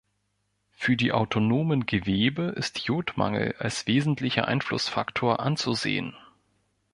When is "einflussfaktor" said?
4.47-5.39